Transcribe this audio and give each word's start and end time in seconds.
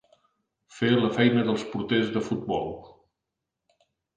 Fer 0.77 0.89
la 0.93 1.11
feina 1.17 1.43
dels 1.49 1.67
porters 1.75 2.09
de 2.17 2.25
futbol. 2.31 2.75